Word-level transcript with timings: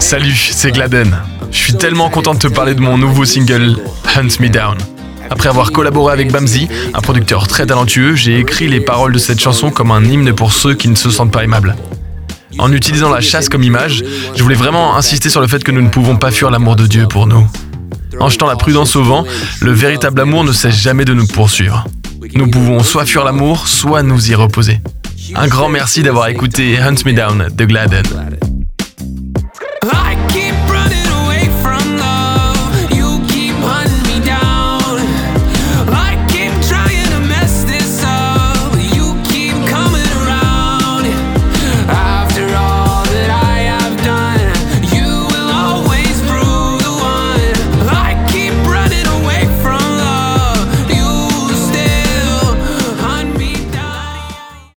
Salut, 0.00 0.34
c'est 0.34 0.72
Gladen. 0.72 1.16
Je 1.52 1.56
suis 1.56 1.74
tellement 1.74 2.08
content 2.10 2.34
de 2.34 2.38
te 2.38 2.48
parler 2.48 2.74
de 2.74 2.80
mon 2.80 2.98
nouveau 2.98 3.24
single 3.24 3.76
Hunt 4.16 4.40
Me 4.40 4.48
Down. 4.48 4.76
Après 5.28 5.48
avoir 5.48 5.70
collaboré 5.70 6.12
avec 6.12 6.32
Bamzi, 6.32 6.68
un 6.94 7.00
producteur 7.00 7.46
très 7.46 7.66
talentueux, 7.66 8.16
j'ai 8.16 8.40
écrit 8.40 8.66
les 8.66 8.80
paroles 8.80 9.12
de 9.12 9.18
cette 9.18 9.38
chanson 9.38 9.70
comme 9.70 9.90
un 9.90 10.02
hymne 10.02 10.32
pour 10.32 10.52
ceux 10.52 10.74
qui 10.74 10.88
ne 10.88 10.96
se 10.96 11.10
sentent 11.10 11.30
pas 11.30 11.44
aimables. 11.44 11.76
En 12.58 12.72
utilisant 12.72 13.10
la 13.10 13.20
chasse 13.20 13.48
comme 13.48 13.62
image, 13.62 14.02
je 14.34 14.42
voulais 14.42 14.56
vraiment 14.56 14.96
insister 14.96 15.28
sur 15.28 15.42
le 15.42 15.46
fait 15.46 15.62
que 15.62 15.70
nous 15.70 15.82
ne 15.82 15.90
pouvons 15.90 16.16
pas 16.16 16.30
fuir 16.30 16.50
l'amour 16.50 16.76
de 16.76 16.86
Dieu 16.86 17.06
pour 17.06 17.26
nous. 17.26 17.46
En 18.18 18.28
jetant 18.28 18.46
la 18.48 18.56
prudence 18.56 18.96
au 18.96 19.04
vent, 19.04 19.24
le 19.60 19.72
véritable 19.72 20.22
amour 20.22 20.44
ne 20.44 20.52
cesse 20.52 20.76
jamais 20.76 21.04
de 21.04 21.14
nous 21.14 21.26
poursuivre. 21.26 21.84
Nous 22.34 22.50
pouvons 22.50 22.82
soit 22.82 23.06
fuir 23.06 23.24
l'amour, 23.24 23.68
soit 23.68 24.02
nous 24.02 24.30
y 24.30 24.34
reposer. 24.34 24.80
Un 25.34 25.46
grand 25.46 25.68
merci 25.68 26.02
d'avoir 26.02 26.26
écouté 26.28 26.78
Hunt 26.78 26.96
Me 27.04 27.12
Down 27.12 27.48
de 27.54 27.64
Gladden. 27.64 28.49